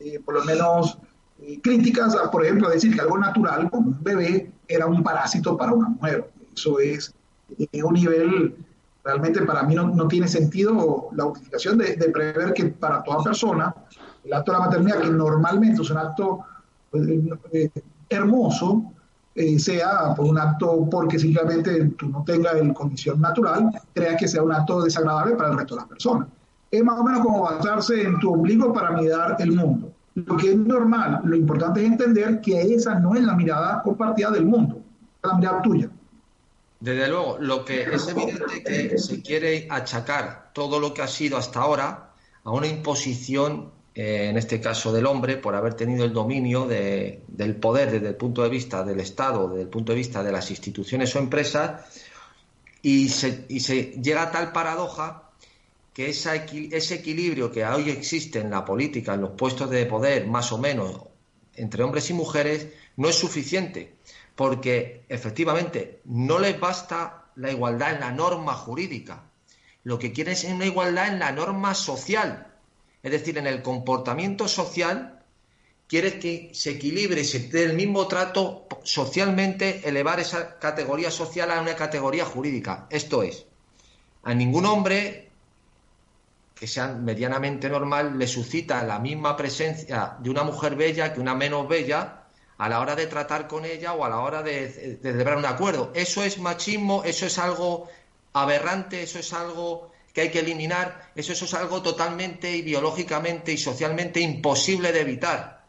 [0.00, 0.96] eh, por lo menos,
[1.42, 5.74] eh, críticas, por ejemplo, decir que algo natural como un bebé era un parásito para
[5.74, 6.30] una mujer.
[6.56, 7.12] Eso es
[7.58, 8.56] eh, un nivel,
[9.04, 13.74] realmente para mí no, tiene sentido la utilización de, prever que para toda persona
[14.24, 16.40] el acto de la maternidad, que normalmente es un acto
[16.90, 17.06] pues,
[18.08, 18.90] hermoso,
[19.58, 24.42] sea por un acto porque simplemente tú no tengas el condición natural, crea que sea
[24.42, 26.28] un acto desagradable para el resto de las personas.
[26.70, 30.50] Es más o menos como basarse en tu ombligo para mirar el mundo lo que
[30.50, 31.20] es normal.
[31.24, 34.80] Lo importante es entender que esa no es la mirada compartida del mundo,
[35.22, 35.90] es la mirada tuya.
[36.80, 41.36] Desde luego, lo que es evidente que se quiere achacar todo lo que ha sido
[41.36, 42.10] hasta ahora
[42.44, 47.56] a una imposición, eh, en este caso del hombre, por haber tenido el dominio del
[47.56, 50.50] poder desde el punto de vista del Estado, desde el punto de vista de las
[50.50, 51.80] instituciones o empresas,
[52.82, 55.30] y se, y se llega a tal paradoja
[55.94, 60.52] que ese equilibrio que hoy existe en la política, en los puestos de poder, más
[60.52, 61.00] o menos,
[61.54, 63.94] entre hombres y mujeres, no es suficiente,
[64.34, 69.22] porque efectivamente no les basta la igualdad en la norma jurídica,
[69.84, 72.45] lo que quieren es una igualdad en la norma social,
[73.06, 75.22] es decir, en el comportamiento social,
[75.86, 81.60] quiere que se equilibre se dé el mismo trato socialmente, elevar esa categoría social a
[81.60, 82.88] una categoría jurídica.
[82.90, 83.46] Esto es,
[84.24, 85.30] a ningún hombre
[86.56, 91.36] que sea medianamente normal, le suscita la misma presencia de una mujer bella que una
[91.36, 92.24] menos bella
[92.58, 95.92] a la hora de tratar con ella o a la hora de, celebrar un acuerdo.
[95.94, 97.88] Eso es machismo, eso es algo
[98.32, 103.52] aberrante, eso es algo que hay que eliminar, eso, eso es algo totalmente y biológicamente
[103.52, 105.66] y socialmente imposible de evitar.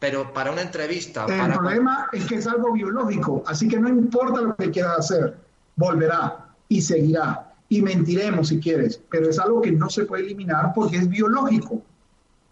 [0.00, 1.24] Pero para una entrevista...
[1.26, 5.36] El problema es que es algo biológico, así que no importa lo que quieras hacer,
[5.76, 10.72] volverá y seguirá y mentiremos si quieres, pero es algo que no se puede eliminar
[10.74, 11.80] porque es biológico.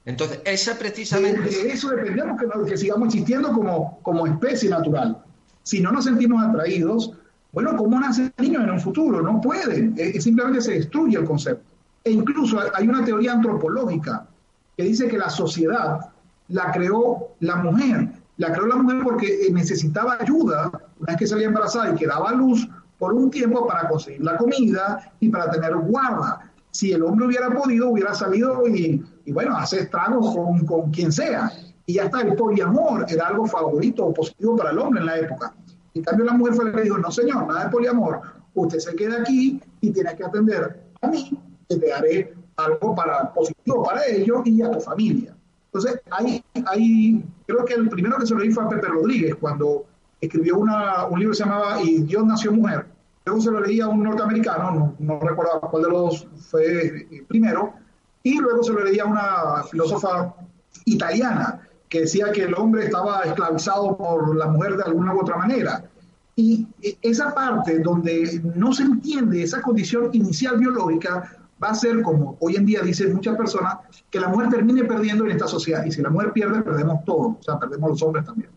[0.05, 1.51] Entonces, esa precisamente...
[1.51, 5.21] De, eso dependemos que, que, sigamos existiendo como, como especie natural.
[5.65, 7.13] Si no nos sentimos atraídos,
[7.53, 9.23] bueno, ¿cómo nace el niño en un futuro?
[9.23, 11.65] No puede, es, simplemente se destruye el concepto.
[12.05, 14.27] E incluso hay una teoría antropológica
[14.77, 16.01] que dice que la sociedad
[16.49, 18.09] la creó la mujer.
[18.37, 22.33] La creó la mujer porque necesitaba ayuda una vez que salía embarazada y que daba
[22.33, 26.51] luz por un tiempo para conseguir la comida y para tener guarda.
[26.71, 31.51] Si el hombre hubiera podido, hubiera salido y, bueno, hacer estragos con, con quien sea.
[31.87, 35.19] Y ya está, el poliamor era algo favorito o positivo para el hombre en la
[35.19, 35.55] época.
[35.95, 38.21] En cambio, la mujer fue la que dijo, no señor, nada de poliamor.
[38.55, 43.33] Usted se queda aquí y tiene que atender a mí, que te haré algo para
[43.33, 45.35] positivo para ellos y a tu familia.
[45.67, 49.37] Entonces, ahí, ahí creo que el primero que se lo di fue a Pepe Rodríguez,
[49.37, 49.85] cuando
[50.21, 52.87] escribió una, un libro que se llamaba Y Dios nació mujer.
[53.25, 57.25] Luego se lo leía a un norteamericano, no, no recuerdo cuál de los fue eh,
[57.29, 57.75] primero,
[58.23, 60.35] y luego se lo leía a una filósofa
[60.87, 65.37] italiana que decía que el hombre estaba esclavizado por la mujer de alguna u otra
[65.37, 65.85] manera.
[66.37, 66.67] Y
[67.03, 72.57] esa parte donde no se entiende esa condición inicial biológica va a ser como hoy
[72.57, 73.79] en día dicen muchas personas,
[74.11, 75.85] que la mujer termine perdiendo en esta sociedad.
[75.85, 78.51] Y si la mujer pierde, perdemos todo, o sea, perdemos los hombres también.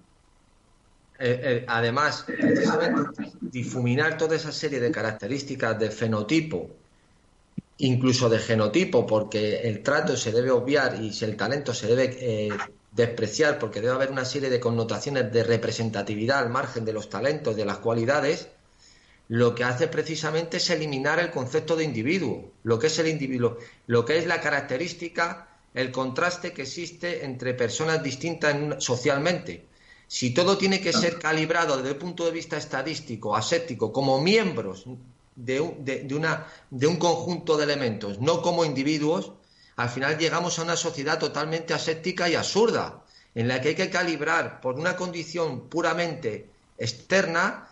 [1.24, 6.70] Eh, eh, además, precisamente, difuminar toda esa serie de características de fenotipo,
[7.78, 12.17] incluso de genotipo, porque el trato se debe obviar y si el talento se debe
[12.20, 12.50] eh,
[12.91, 17.56] despreciar, porque debe haber una serie de connotaciones de representatividad al margen de los talentos,
[17.56, 18.49] de las cualidades,
[19.30, 23.58] lo que hace precisamente es eliminar el concepto de individuo, lo que es el individuo,
[23.88, 29.67] lo que es la característica, el contraste que existe entre personas distintas socialmente.
[30.08, 34.84] Si todo tiene que ser calibrado desde el punto de vista estadístico, aséptico, como miembros
[35.34, 35.77] de un,
[36.13, 39.32] una, de un conjunto de elementos, no como individuos,
[39.82, 43.02] al final llegamos a una sociedad totalmente aséptica y absurda,
[43.34, 47.67] en la que hay que calibrar por una condición puramente externa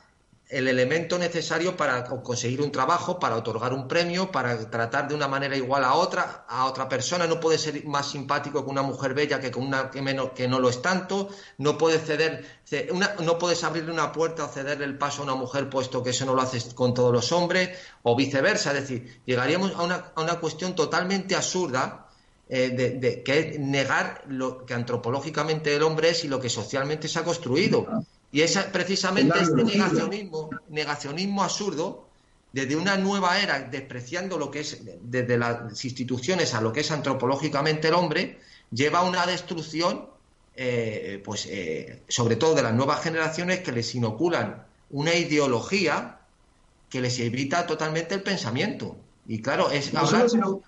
[0.50, 5.28] el elemento necesario para conseguir un trabajo, para otorgar un premio, para tratar de una
[5.28, 7.28] manera igual a otra, a otra persona.
[7.28, 10.48] No puede ser más simpático con una mujer bella que con una que, menos, que
[10.48, 11.30] no lo es tanto.
[11.60, 12.44] No puedes ceder,
[13.22, 16.26] no puedes abrirle una puerta o cederle el paso a una mujer, puesto que eso
[16.26, 18.72] no lo haces con todos los hombres, o viceversa.
[18.72, 22.08] Es decir, llegaríamos a una, a una cuestión totalmente absurda.
[22.52, 27.08] Eh, de, que es negar lo que antropológicamente el hombre es y lo que socialmente
[27.08, 27.86] se ha construido.
[28.32, 32.08] Y es precisamente este negacionismo, negacionismo absurdo,
[32.54, 36.92] desde una nueva era, despreciando lo que es desde las instituciones a lo que es
[36.92, 38.40] antropológicamente el hombre,
[38.72, 40.08] lleva a una destrucción
[40.62, 46.20] eh, pues eh, sobre todo de las nuevas generaciones que les inoculan una ideología
[46.90, 48.98] que les evita totalmente el pensamiento.
[49.26, 50.62] Y claro, es no sino,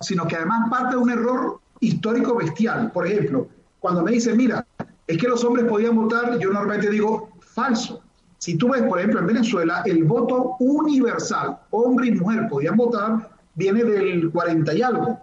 [0.00, 2.92] sino que además parte de un error histórico bestial.
[2.92, 3.48] Por ejemplo,
[3.80, 4.64] cuando me dicen, mira,
[5.06, 8.02] es que los hombres podían votar, yo normalmente digo, falso.
[8.38, 13.30] Si tú ves, por ejemplo, en Venezuela, el voto universal, hombre y mujer podían votar,
[13.54, 15.18] viene del 40 y algo.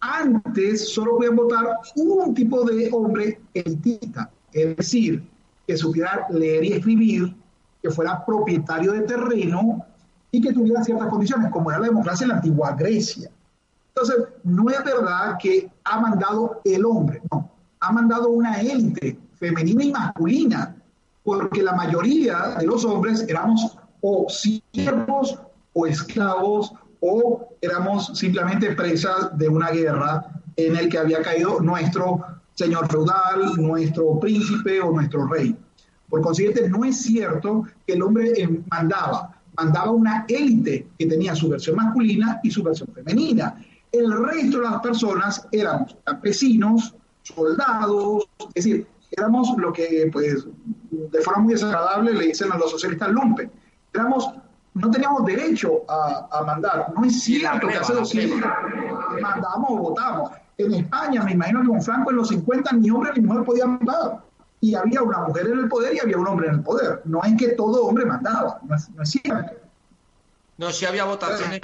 [0.00, 5.22] Antes solo podían votar un tipo de hombre elitista, es decir,
[5.66, 7.34] que supiera leer y escribir,
[7.82, 9.84] que fuera propietario de terreno
[10.30, 13.30] y que tuviera ciertas condiciones, como era la democracia en la antigua Grecia.
[13.94, 19.84] Entonces, no es verdad que ha mandado el hombre, no, ha mandado una élite femenina
[19.84, 20.76] y masculina,
[21.22, 25.38] porque la mayoría de los hombres éramos o siervos
[25.72, 32.24] o esclavos o éramos simplemente presas de una guerra en el que había caído nuestro
[32.54, 35.56] señor feudal, nuestro príncipe o nuestro rey.
[36.08, 41.34] Por consiguiente, no es cierto que el hombre eh, mandaba, mandaba una élite que tenía
[41.34, 43.54] su versión masculina y su versión femenina.
[43.92, 46.94] El resto de las personas éramos campesinos,
[47.28, 50.46] soldados, es decir, éramos lo que, pues,
[50.90, 53.50] de forma muy desagradable le dicen a los socialistas lumpen.
[53.94, 54.30] Éramos
[54.78, 56.92] no teníamos derecho a, mandar.
[56.94, 58.40] No es cierto que hace dos siglos
[59.20, 60.30] mandamos o votamos.
[60.56, 63.70] En España, me imagino que con Franco en los 50 ni hombre ni mujer podían
[63.78, 64.18] mandar.
[64.60, 67.02] Y había una mujer en el poder y había un hombre en el poder.
[67.04, 69.52] No es que todo hombre mandaba, no es, cierto.
[70.56, 71.60] No, sí había votaciones,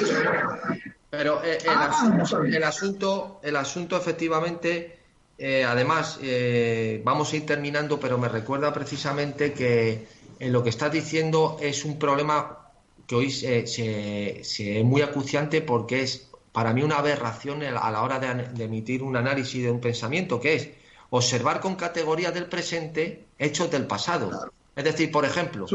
[1.10, 2.08] pero eh, ah,
[2.46, 5.00] el, asunto, el, asunto, efectivamente,
[5.38, 10.06] eh, además, eh, vamos a ir terminando, pero me recuerda precisamente que
[10.38, 12.58] en lo que estás diciendo es un problema
[13.06, 18.02] que hoy se, se, es muy acuciante porque es para mí una aberración a la
[18.02, 20.70] hora de, emitir un análisis de un pensamiento, que es
[21.10, 24.52] observar con categorías del presente hechos del pasado.
[24.76, 25.66] Es decir, por ejemplo,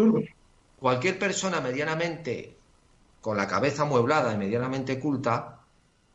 [0.79, 2.55] cualquier persona medianamente
[3.21, 5.58] con la cabeza amueblada y medianamente culta,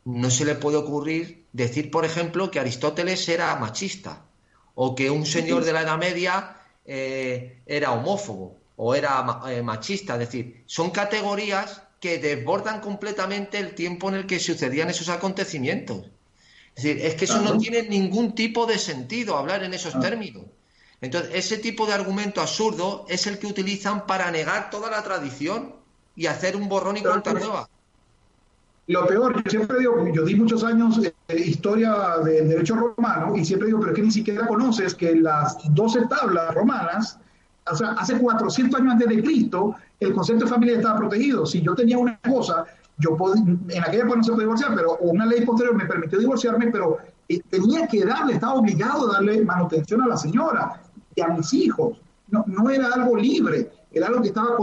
[0.04, 4.22] no se le puede ocurrir decir, por ejemplo, que Aristóteles era machista
[4.74, 10.14] o que un señor de la Edad Media eh, era homófobo o era eh, machista.
[10.14, 16.10] Es decir, son categorías que desbordan completamente el tiempo en el que sucedían esos acontecimientos.
[16.76, 20.44] Es decir, es que eso no tiene ningún tipo de sentido hablar en esos términos.
[21.00, 25.76] Entonces, ese tipo de argumento absurdo es el que utilizan para negar toda la tradición
[26.16, 27.68] y hacer un borrón y cuenta nueva.
[28.86, 33.44] Lo peor, yo siempre digo, yo di muchos años de historia del derecho romano y
[33.44, 37.18] siempre digo, pero es que ni siquiera conoces que las 12 tablas romanas
[37.70, 41.46] o sea, hace 400 años antes de Cristo, el concepto de familia estaba protegido.
[41.46, 42.64] Si yo tenía una esposa,
[42.98, 46.70] yo en aquella época no se podía divorciar, pero una ley posterior me permitió divorciarme,
[46.70, 50.80] pero eh, tenía que darle, estaba obligado a darle manutención a la señora
[51.14, 51.98] y a mis hijos.
[52.28, 54.56] No, no era algo libre, era algo que estaba,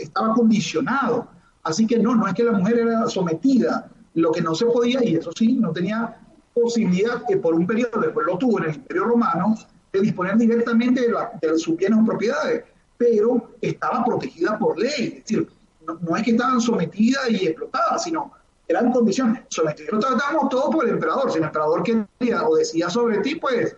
[0.00, 1.28] estaba condicionado.
[1.62, 5.04] Así que no, no es que la mujer era sometida, lo que no se podía,
[5.04, 6.16] y eso sí, no tenía
[6.54, 9.54] posibilidad, que por un periodo, después lo tuvo en el Imperio Romano,
[9.92, 12.64] de disponer directamente de, la, de sus bienes o propiedades,
[12.96, 15.14] pero estaba protegida por ley.
[15.18, 15.48] Es decir,
[15.86, 18.32] no, es que estaban sometidas y explotadas, sino
[18.66, 19.42] eran condiciones.
[19.48, 21.30] Sometidas lo tratamos todo por el emperador.
[21.30, 23.76] Si el emperador quería o decía sobre ti, pues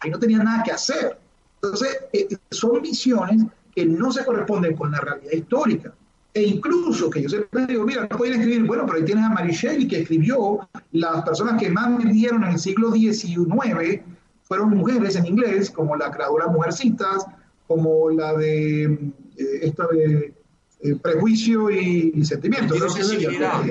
[0.00, 1.18] ahí no tenía nada que hacer.
[1.62, 5.92] Entonces, eh, son visiones que no se corresponden con la realidad histórica.
[6.34, 9.30] E incluso que yo siempre digo, mira, no pueden escribir, bueno, pero ahí tienes a
[9.30, 14.00] Mary Shelley que escribió las personas que más vivieron en el siglo XIX
[14.44, 17.26] fueron mujeres en inglés, como la creadora Mujercitas,
[17.66, 20.34] como la de eh, esta de
[20.80, 22.78] eh, Prejuicio y, Sentimientos.
[22.94, 23.62] sensibilidad.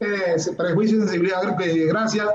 [0.00, 1.56] Eh, prejuicio y Sensibilidad,
[1.88, 2.28] Gracias,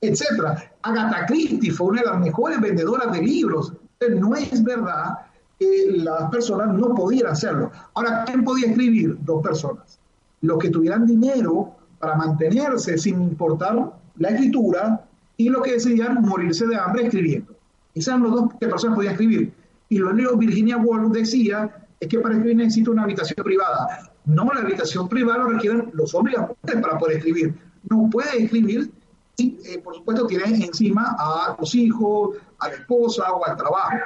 [0.00, 0.72] etcétera.
[0.82, 3.72] Agatha Christie fue una de las mejores vendedoras de libros.
[4.20, 5.16] No es verdad
[5.58, 7.70] que las personas no pudieran hacerlo.
[7.94, 9.16] Ahora, ¿quién podía escribir?
[9.20, 9.98] Dos personas.
[10.42, 15.04] Los que tuvieran dinero para mantenerse sin importar la escritura
[15.36, 17.54] y lo que decidían morirse de hambre escribiendo.
[17.94, 19.52] Esas eran las dos que personas podían escribir.
[19.88, 24.10] Y lo único Virginia Woolf decía es que para escribir necesita una habitación privada.
[24.26, 27.54] No, la habitación privada lo requieren los hombres y para poder escribir.
[27.88, 28.90] No puede escribir
[29.36, 33.96] si, eh, por supuesto, tienes encima a los hijos, a la esposa o al trabajo.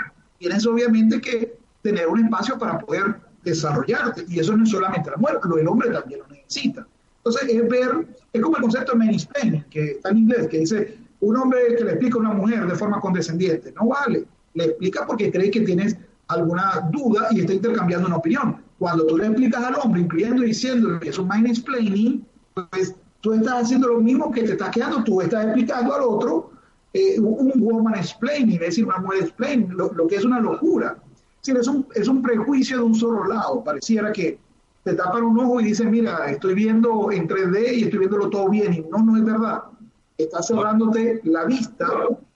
[0.41, 4.25] Tienes obviamente que tener un espacio para poder desarrollarte.
[4.27, 6.87] Y eso no es solamente la mujer, lo el hombre también lo necesita.
[7.19, 10.97] Entonces, es ver, es como el concepto de mansplaining, que está en inglés, que dice,
[11.21, 14.25] un hombre que le explica a una mujer de forma condescendiente, no vale.
[14.55, 15.95] Le explica porque cree que tienes
[16.29, 18.63] alguna duda y está intercambiando una opinión.
[18.79, 22.95] Cuando tú le explicas al hombre, incluyendo y diciendo que es un mind explaining, pues
[23.21, 26.53] tú estás haciendo lo mismo que te estás quedando, tú estás explicando al otro
[26.93, 30.97] eh, un woman explaining, es decir, una mujer explaining, lo, que es una locura.
[31.41, 33.63] Es, decir, es, un, es un prejuicio de un solo lado.
[33.63, 34.39] Pareciera que
[34.83, 38.49] te tapan un ojo y dicen, mira, estoy viendo en 3D y estoy viéndolo todo
[38.49, 38.73] bien.
[38.73, 39.63] Y no, no es verdad.
[40.19, 41.87] Estás cerrándote la vista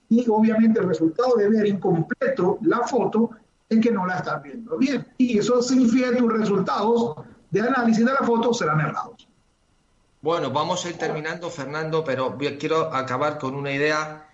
[0.09, 3.31] y obviamente el resultado de ver incompleto la foto
[3.67, 5.05] es que no la estás viendo bien.
[5.17, 7.15] Y eso significa que tus resultados
[7.49, 9.27] de análisis de la foto serán errados.
[10.21, 14.24] Bueno, vamos a ir terminando, Fernando, pero quiero acabar con una idea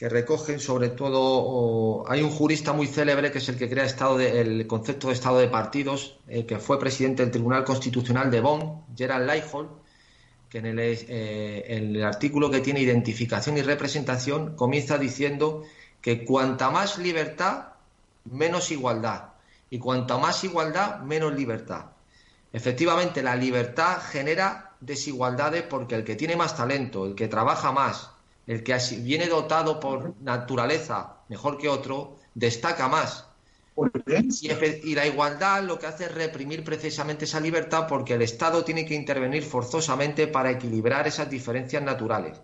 [0.00, 4.66] que recogen sobre todo, hay un jurista muy célebre que es el que crea el
[4.66, 9.26] concepto de estado de partidos, eh, que fue presidente del Tribunal Constitucional de Bonn, Gerald
[9.26, 9.68] Lighthold,
[10.48, 15.64] que en el, eh, en el artículo que tiene identificación y representación comienza diciendo
[16.00, 17.74] que cuanta más libertad,
[18.24, 19.34] menos igualdad,
[19.68, 21.90] y cuanta más igualdad, menos libertad.
[22.54, 28.12] Efectivamente, la libertad genera desigualdades porque el que tiene más talento, el que trabaja más,
[28.50, 33.26] el que viene dotado por naturaleza mejor que otro, destaca más.
[34.82, 38.84] Y, la igualdad lo que hace es reprimir precisamente esa libertad porque el Estado tiene
[38.84, 42.40] que intervenir forzosamente para equilibrar esas diferencias naturales.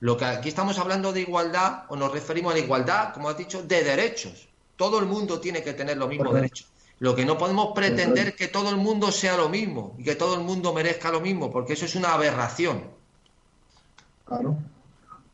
[0.00, 3.38] Lo que aquí estamos hablando de igualdad, o nos referimos a la igualdad, como has
[3.38, 4.48] dicho, de derechos.
[4.76, 6.68] Todo el mundo tiene que tener los mismos derechos.
[6.98, 10.34] Lo que no podemos pretender que todo el mundo sea lo mismo y que todo
[10.34, 12.84] el mundo merezca lo mismo, porque eso es una aberración.
[14.26, 14.58] Claro.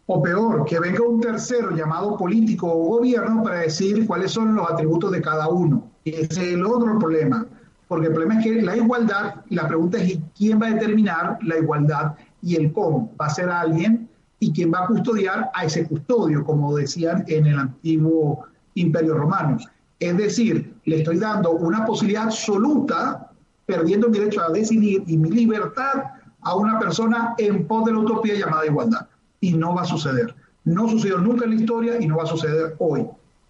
[0.07, 4.71] O peor, que venga un tercero llamado político o gobierno para decir cuáles son los
[4.71, 5.91] atributos de cada uno.
[6.05, 7.47] Y ese es el otro problema.
[7.89, 11.59] Porque el problema es que la igualdad, la pregunta es quién va a determinar la
[11.59, 13.13] igualdad y el cómo.
[13.21, 14.09] ¿Va a ser alguien?
[14.41, 18.45] ¿Y quién va a custodiar a ese custodio, como decían en el antiguo
[18.75, 19.59] Imperio Romano?
[20.01, 23.31] Es decir, le estoy dando una posibilidad absoluta,
[23.65, 26.05] perdiendo mi derecho a decidir y mi libertad
[26.43, 29.07] a una persona en pos de la utopía llamada igualdad.
[29.45, 30.35] Y no va a suceder.
[30.65, 33.07] No sucedió nunca en la historia y no va a suceder hoy.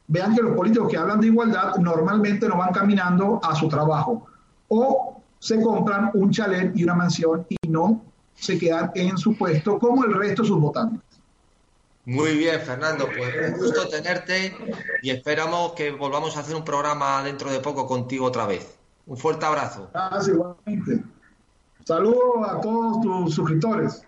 [0.09, 4.27] Vean que los políticos que hablan de igualdad normalmente no van caminando a su trabajo
[4.69, 8.03] o se compran un chalet y una mansión y no
[8.35, 11.01] se quedan en su puesto como el resto de sus votantes.
[12.07, 14.55] Muy bien, Fernando, pues un gusto tenerte
[15.03, 18.77] y esperamos que volvamos a hacer un programa dentro de poco contigo otra vez.
[19.07, 19.89] Un fuerte abrazo.
[19.93, 21.05] Gracias, igualmente.
[21.85, 24.03] Saludos a todos tus suscriptores.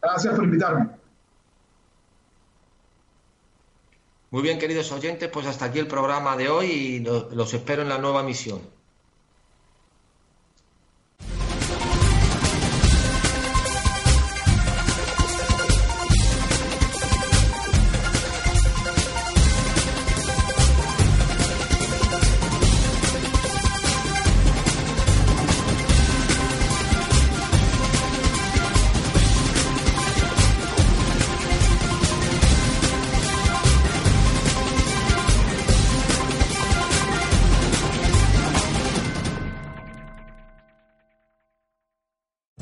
[0.00, 0.99] Gracias por invitarme.
[4.30, 7.88] Muy bien, queridos oyentes, pues hasta aquí el programa de hoy y los espero en
[7.88, 8.60] la nueva misión.